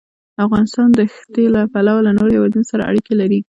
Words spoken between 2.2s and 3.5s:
هېوادونو سره اړیکې لري.